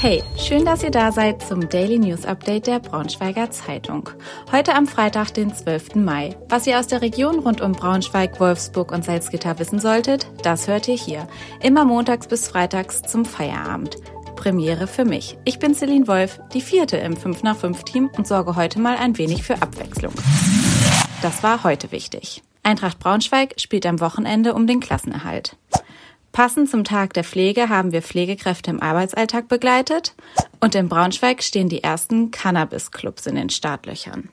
[0.00, 4.08] Hey, schön, dass ihr da seid zum Daily News Update der Braunschweiger Zeitung.
[4.52, 5.96] Heute am Freitag, den 12.
[5.96, 6.36] Mai.
[6.48, 10.86] Was ihr aus der Region rund um Braunschweig, Wolfsburg und Salzgitter wissen solltet, das hört
[10.86, 11.26] ihr hier.
[11.60, 13.96] Immer montags bis freitags zum Feierabend.
[14.36, 15.36] Premiere für mich.
[15.44, 18.96] Ich bin Celine Wolf, die vierte im 5 nach 5 Team und sorge heute mal
[18.98, 20.14] ein wenig für Abwechslung.
[21.22, 22.44] Das war heute wichtig.
[22.62, 25.56] Eintracht Braunschweig spielt am Wochenende um den Klassenerhalt.
[26.32, 30.14] Passend zum Tag der Pflege haben wir Pflegekräfte im Arbeitsalltag begleitet
[30.60, 34.28] und in Braunschweig stehen die ersten Cannabis-Clubs in den Startlöchern.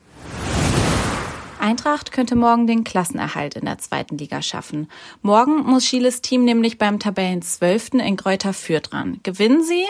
[1.58, 4.88] Eintracht könnte morgen den Klassenerhalt in der zweiten Liga schaffen.
[5.22, 9.18] Morgen muss Schieles Team nämlich beim Tabellenzwölften in Gräuter Fürth dran.
[9.24, 9.84] Gewinnen sie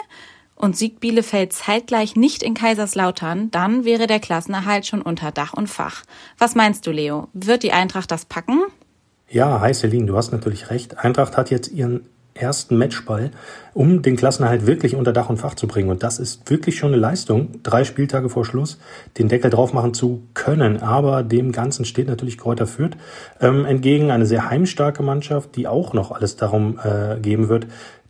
[0.54, 5.68] und siegt Bielefeld zeitgleich nicht in Kaiserslautern, dann wäre der Klassenerhalt schon unter Dach und
[5.68, 6.02] Fach.
[6.38, 7.28] Was meinst du, Leo?
[7.34, 8.62] Wird die Eintracht das packen?
[9.28, 10.98] Ja, hi Celine, du hast natürlich recht.
[10.98, 12.02] Eintracht hat jetzt ihren
[12.34, 13.32] ersten Matchball,
[13.74, 15.90] um den Klassenerhalt wirklich unter Dach und Fach zu bringen.
[15.90, 18.78] Und das ist wirklich schon eine Leistung, drei Spieltage vor Schluss
[19.18, 20.80] den Deckel drauf machen zu können.
[20.80, 22.96] Aber dem Ganzen steht natürlich Kräuter Fürth
[23.40, 24.12] ähm, entgegen.
[24.12, 27.66] Eine sehr heimstarke Mannschaft, die auch noch alles darum äh, geben wird,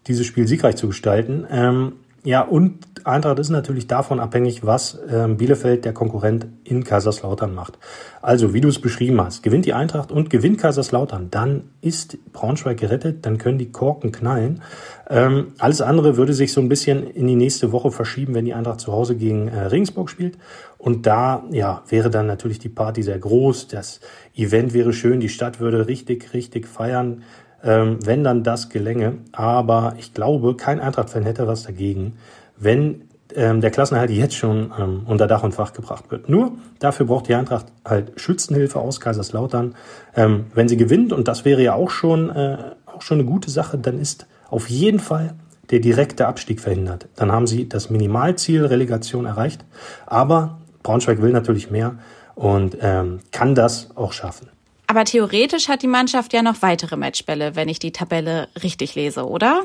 [0.08, 1.46] dieses Spiel siegreich zu gestalten.
[1.50, 1.92] Ähm,
[2.27, 7.78] ja, und Eintracht ist natürlich davon abhängig, was ähm, Bielefeld, der Konkurrent, in Kaiserslautern macht.
[8.20, 12.78] Also, wie du es beschrieben hast, gewinnt die Eintracht und gewinnt Kaiserslautern, dann ist Braunschweig
[12.78, 14.60] gerettet, dann können die Korken knallen.
[15.08, 18.54] Ähm, alles andere würde sich so ein bisschen in die nächste Woche verschieben, wenn die
[18.54, 20.36] Eintracht zu Hause gegen äh, Regensburg spielt.
[20.78, 24.00] Und da, ja, wäre dann natürlich die Party sehr groß, das
[24.34, 27.22] Event wäre schön, die Stadt würde richtig, richtig feiern
[27.62, 29.18] ähm, wenn dann das gelänge.
[29.32, 32.14] Aber ich glaube, kein Eintracht-Fan hätte was dagegen,
[32.56, 33.02] wenn
[33.34, 36.28] ähm, der Klassenerhalt jetzt schon ähm, unter Dach und Fach gebracht wird.
[36.28, 39.74] Nur dafür braucht die Eintracht halt Schützenhilfe aus Kaiserslautern.
[40.14, 43.50] Ähm, wenn sie gewinnt, und das wäre ja auch schon, äh, auch schon eine gute
[43.50, 45.34] Sache, dann ist auf jeden Fall
[45.70, 47.08] der direkte Abstieg verhindert.
[47.16, 49.64] Dann haben sie das Minimalziel Relegation erreicht.
[50.06, 51.96] Aber Braunschweig will natürlich mehr
[52.36, 54.48] und ähm, kann das auch schaffen.
[54.86, 59.26] Aber theoretisch hat die Mannschaft ja noch weitere Matchbälle, wenn ich die Tabelle richtig lese,
[59.26, 59.64] oder?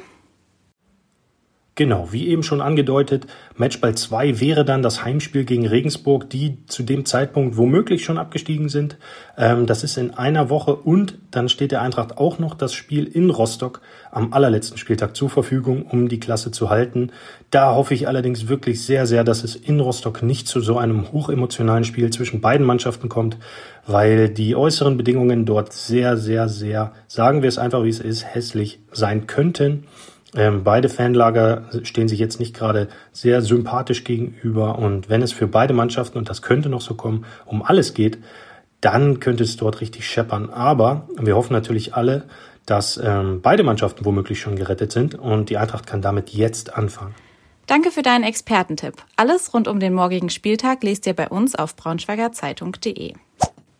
[1.75, 6.83] Genau, wie eben schon angedeutet, Matchball 2 wäre dann das Heimspiel gegen Regensburg, die zu
[6.83, 8.97] dem Zeitpunkt womöglich schon abgestiegen sind.
[9.37, 13.05] Ähm, das ist in einer Woche und dann steht der Eintracht auch noch das Spiel
[13.05, 13.79] in Rostock
[14.11, 17.13] am allerletzten Spieltag zur Verfügung, um die Klasse zu halten.
[17.51, 21.13] Da hoffe ich allerdings wirklich sehr, sehr, dass es in Rostock nicht zu so einem
[21.13, 23.37] hochemotionalen Spiel zwischen beiden Mannschaften kommt,
[23.87, 28.25] weil die äußeren Bedingungen dort sehr, sehr, sehr, sagen wir es einfach wie es ist,
[28.25, 29.85] hässlich sein könnten.
[30.35, 35.47] Ähm, beide Fanlager stehen sich jetzt nicht gerade sehr sympathisch gegenüber und wenn es für
[35.47, 38.17] beide Mannschaften, und das könnte noch so kommen, um alles geht,
[38.79, 40.49] dann könnte es dort richtig scheppern.
[40.49, 42.23] Aber wir hoffen natürlich alle,
[42.65, 47.13] dass ähm, beide Mannschaften womöglich schon gerettet sind und die Eintracht kann damit jetzt anfangen.
[47.67, 48.95] Danke für deinen Expertentipp.
[49.15, 53.13] Alles rund um den morgigen Spieltag lest ihr bei uns auf braunschweigerzeitung.de.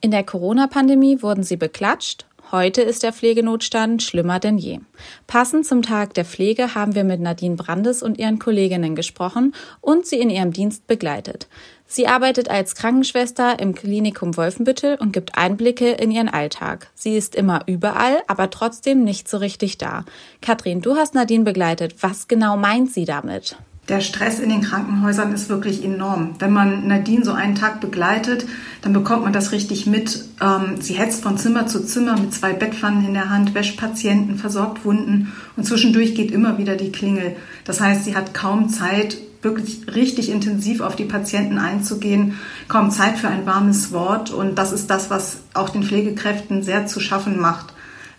[0.04, 4.80] In der Corona-Pandemie wurden sie beklatscht Heute ist der Pflegenotstand schlimmer denn je.
[5.26, 10.06] Passend zum Tag der Pflege haben wir mit Nadine Brandes und ihren Kolleginnen gesprochen und
[10.06, 11.48] sie in ihrem Dienst begleitet.
[11.88, 16.90] Sie arbeitet als Krankenschwester im Klinikum Wolfenbüttel und gibt Einblicke in ihren Alltag.
[16.94, 20.04] Sie ist immer überall, aber trotzdem nicht so richtig da.
[20.42, 21.96] Katrin, du hast Nadine begleitet.
[22.02, 23.56] Was genau meint sie damit?
[23.90, 26.36] Der Stress in den Krankenhäusern ist wirklich enorm.
[26.40, 28.46] Wenn man Nadine so einen Tag begleitet,
[28.84, 30.26] dann bekommt man das richtig mit.
[30.40, 34.38] Ähm, sie hetzt von Zimmer zu Zimmer mit zwei Bettpfannen in der Hand, wäscht Patienten,
[34.38, 37.36] versorgt Wunden und zwischendurch geht immer wieder die Klingel.
[37.66, 42.38] Das heißt, sie hat kaum Zeit, wirklich richtig intensiv auf die Patienten einzugehen,
[42.68, 46.86] kaum Zeit für ein warmes Wort und das ist das, was auch den Pflegekräften sehr
[46.86, 47.74] zu schaffen macht.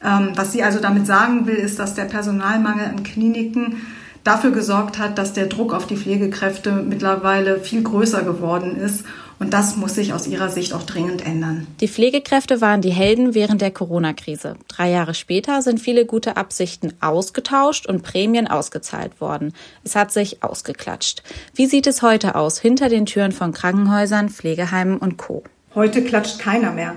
[0.05, 3.77] Ähm, was sie also damit sagen will, ist, dass der Personalmangel an Kliniken
[4.25, 9.05] dafür gesorgt hat, dass der Druck auf die Pflegekräfte mittlerweile viel größer geworden ist.
[9.38, 11.66] Und das muss sich aus ihrer Sicht auch dringend ändern.
[11.81, 14.55] Die Pflegekräfte waren die Helden während der Corona-Krise.
[14.69, 19.53] Drei Jahre später sind viele gute Absichten ausgetauscht und Prämien ausgezahlt worden.
[19.82, 21.25] Es hat sich ausgeklatscht.
[21.55, 25.43] Wie sieht es heute aus hinter den Türen von Krankenhäusern, Pflegeheimen und Co?
[25.75, 26.94] Heute klatscht keiner mehr.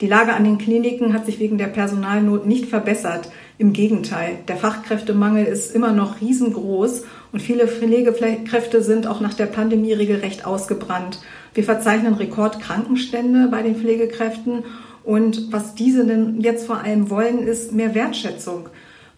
[0.00, 3.28] Die Lage an den Kliniken hat sich wegen der Personalnot nicht verbessert.
[3.60, 7.02] Im Gegenteil, der Fachkräftemangel ist immer noch riesengroß
[7.32, 11.18] und viele Pflegekräfte sind auch nach der Pandemie regelrecht ausgebrannt.
[11.54, 14.62] Wir verzeichnen Rekordkrankenstände bei den Pflegekräften
[15.02, 18.68] und was diese denn jetzt vor allem wollen, ist mehr Wertschätzung.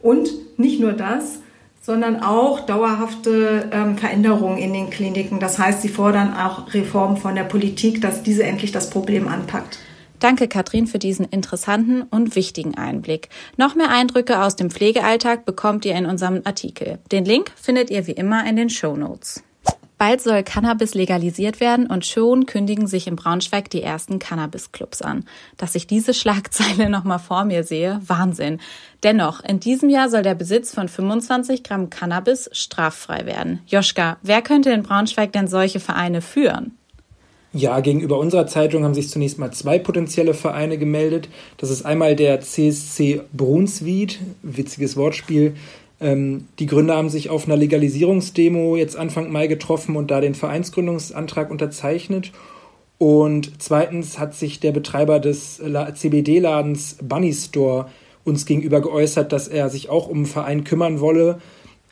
[0.00, 1.40] Und nicht nur das,
[1.82, 5.40] sondern auch dauerhafte ähm, Veränderungen in den Kliniken.
[5.40, 9.80] Das heißt, sie fordern auch Reformen von der Politik, dass diese endlich das Problem anpackt.
[10.20, 13.30] Danke, Katrin, für diesen interessanten und wichtigen Einblick.
[13.56, 16.98] Noch mehr Eindrücke aus dem Pflegealltag bekommt ihr in unserem Artikel.
[17.10, 19.42] Den Link findet ihr wie immer in den Show Notes.
[19.96, 25.24] Bald soll Cannabis legalisiert werden und schon kündigen sich in Braunschweig die ersten Cannabis-Clubs an.
[25.58, 28.60] Dass ich diese Schlagzeile nochmal vor mir sehe, Wahnsinn.
[29.02, 33.60] Dennoch, in diesem Jahr soll der Besitz von 25 Gramm Cannabis straffrei werden.
[33.66, 36.78] Joschka, wer könnte in Braunschweig denn solche Vereine führen?
[37.52, 41.28] Ja, gegenüber unserer Zeitung haben sich zunächst mal zwei potenzielle Vereine gemeldet.
[41.56, 45.54] Das ist einmal der CSC Brunswied, witziges Wortspiel,
[46.00, 50.34] ähm, die Gründer haben sich auf einer Legalisierungsdemo jetzt Anfang Mai getroffen und da den
[50.34, 52.32] Vereinsgründungsantrag unterzeichnet.
[52.98, 57.86] Und zweitens hat sich der Betreiber des CBD-Ladens Bunny Store
[58.24, 61.40] uns gegenüber geäußert, dass er sich auch um einen Verein kümmern wolle.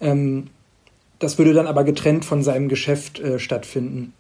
[0.01, 0.49] Ähm,
[1.19, 4.13] das würde dann aber getrennt von seinem Geschäft äh, stattfinden.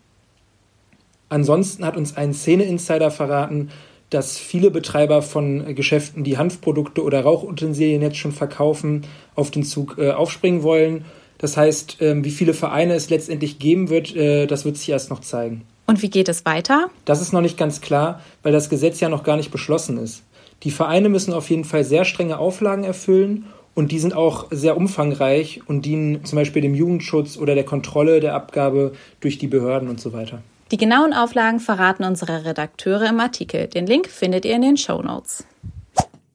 [1.28, 3.70] Ansonsten hat uns ein Szene-Insider verraten,
[4.10, 9.02] dass viele Betreiber von Geschäften, die Hanfprodukte oder Rauchutensilien jetzt schon verkaufen,
[9.34, 11.04] auf den Zug äh, aufspringen wollen.
[11.36, 15.10] Das heißt, äh, wie viele Vereine es letztendlich geben wird, äh, das wird sich erst
[15.10, 15.62] noch zeigen.
[15.86, 16.90] Und wie geht es weiter?
[17.04, 20.22] Das ist noch nicht ganz klar, weil das Gesetz ja noch gar nicht beschlossen ist.
[20.64, 24.76] Die Vereine müssen auf jeden Fall sehr strenge Auflagen erfüllen und die sind auch sehr
[24.76, 29.88] umfangreich und dienen zum Beispiel dem Jugendschutz oder der Kontrolle der Abgabe durch die Behörden
[29.88, 30.42] und so weiter.
[30.70, 33.69] Die genauen Auflagen verraten unsere Redakteure im Artikel.
[33.69, 35.44] Den Link findet ihr in den Show Notes.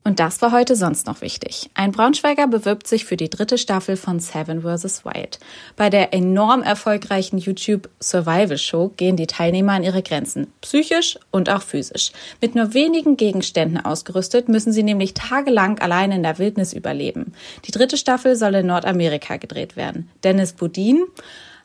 [0.05, 1.69] Und das war heute sonst noch wichtig.
[1.75, 5.05] Ein Braunschweiger bewirbt sich für die dritte Staffel von Seven vs.
[5.05, 5.39] Wild.
[5.77, 11.49] Bei der enorm erfolgreichen YouTube Survival Show gehen die Teilnehmer an ihre Grenzen, psychisch und
[11.49, 12.11] auch physisch.
[12.41, 17.33] Mit nur wenigen Gegenständen ausgerüstet müssen sie nämlich tagelang allein in der Wildnis überleben.
[17.65, 20.09] Die dritte Staffel soll in Nordamerika gedreht werden.
[20.23, 21.05] Dennis Budin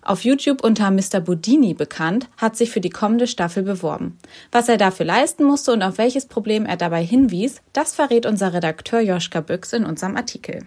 [0.03, 1.21] auf YouTube unter Mr.
[1.21, 4.19] Budini bekannt, hat sich für die kommende Staffel beworben.
[4.53, 8.53] Was er dafür leisten musste und auf welches Problem er dabei hinwies, das verrät unser
[8.53, 10.67] Redakteur Joschka Büchs in unserem Artikel.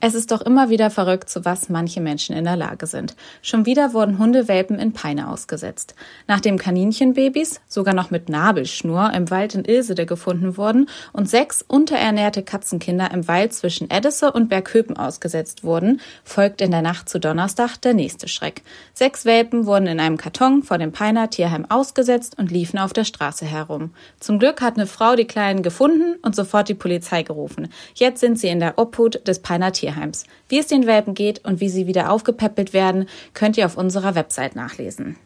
[0.00, 3.16] Es ist doch immer wieder verrückt, zu was manche Menschen in der Lage sind.
[3.42, 5.96] Schon wieder wurden Hundewelpen in Peine ausgesetzt.
[6.28, 12.44] Nachdem Kaninchenbabys, sogar noch mit Nabelschnur, im Wald in Ilsede gefunden wurden und sechs unterernährte
[12.44, 17.76] Katzenkinder im Wald zwischen Edesse und Bergköpen ausgesetzt wurden, folgt in der Nacht zu Donnerstag
[17.78, 18.62] der nächste Schreck.
[18.94, 23.04] Sechs Welpen wurden in einem Karton vor dem Peiner Tierheim ausgesetzt und liefen auf der
[23.04, 23.90] Straße herum.
[24.20, 27.68] Zum Glück hat eine Frau die Kleinen gefunden und sofort die Polizei gerufen.
[27.94, 29.87] Jetzt sind sie in der Obhut des Peiner Tierheims.
[29.88, 30.24] Tierheims.
[30.48, 34.14] Wie es den Welpen geht und wie sie wieder aufgepäppelt werden, könnt ihr auf unserer
[34.14, 35.16] Website nachlesen.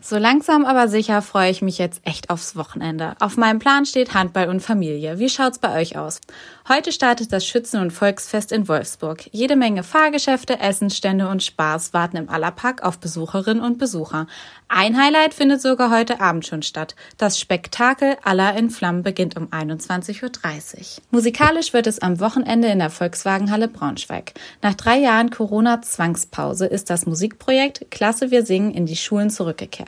[0.00, 3.14] So langsam aber sicher freue ich mich jetzt echt aufs Wochenende.
[3.18, 5.18] Auf meinem Plan steht Handball und Familie.
[5.18, 6.20] Wie schaut's bei euch aus?
[6.68, 9.26] Heute startet das Schützen- und Volksfest in Wolfsburg.
[9.32, 14.26] Jede Menge Fahrgeschäfte, Essensstände und Spaß warten im Allerpack auf Besucherinnen und Besucher.
[14.68, 16.94] Ein Highlight findet sogar heute Abend schon statt.
[17.16, 21.02] Das Spektakel aller in Flammen beginnt um 21.30 Uhr.
[21.10, 24.34] Musikalisch wird es am Wochenende in der Volkswagenhalle Braunschweig.
[24.60, 29.87] Nach drei Jahren Corona-Zwangspause ist das Musikprojekt Klasse Wir singen in die Schulen zurückgekehrt.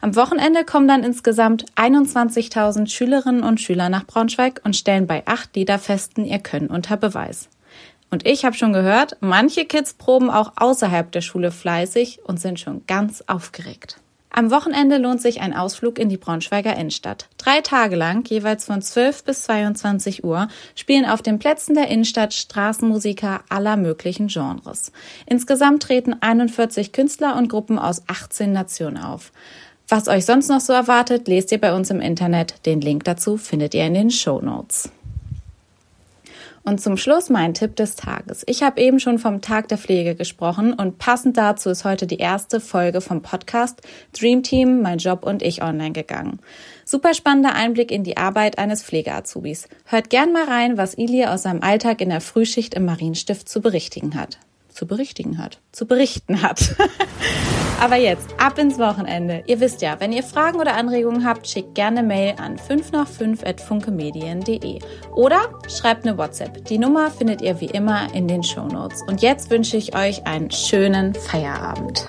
[0.00, 5.54] Am Wochenende kommen dann insgesamt 21.000 Schülerinnen und Schüler nach Braunschweig und stellen bei acht
[5.56, 7.48] Liederfesten ihr Können unter Beweis.
[8.10, 12.58] Und ich habe schon gehört, manche Kids proben auch außerhalb der Schule fleißig und sind
[12.58, 14.00] schon ganz aufgeregt.
[14.38, 17.26] Am Wochenende lohnt sich ein Ausflug in die Braunschweiger Innenstadt.
[17.38, 20.46] Drei Tage lang, jeweils von 12 bis 22 Uhr,
[20.76, 24.92] spielen auf den Plätzen der Innenstadt Straßenmusiker aller möglichen Genres.
[25.26, 29.32] Insgesamt treten 41 Künstler und Gruppen aus 18 Nationen auf.
[29.88, 32.64] Was euch sonst noch so erwartet, lest ihr bei uns im Internet.
[32.64, 34.92] Den Link dazu findet ihr in den Show Notes.
[36.68, 38.44] Und zum Schluss mein Tipp des Tages.
[38.46, 42.18] Ich habe eben schon vom Tag der Pflege gesprochen und passend dazu ist heute die
[42.18, 43.80] erste Folge vom Podcast
[44.12, 46.40] Dream Team, mein Job und ich online gegangen.
[46.84, 49.66] Super spannender Einblick in die Arbeit eines Pflegeazubis.
[49.86, 53.62] Hört gern mal rein, was Ilie aus seinem Alltag in der Frühschicht im Marienstift zu
[53.62, 54.38] berichtigen hat
[54.78, 56.76] zu berichtigen hat, zu berichten hat.
[57.80, 59.42] Aber jetzt ab ins Wochenende.
[59.46, 63.08] Ihr wisst ja, wenn ihr Fragen oder Anregungen habt, schickt gerne Mail an 5 nach
[63.08, 64.78] 5 at funkemedien.de
[65.14, 66.64] oder schreibt eine WhatsApp.
[66.66, 69.02] Die Nummer findet ihr wie immer in den Show Notes.
[69.02, 72.08] Und jetzt wünsche ich euch einen schönen Feierabend.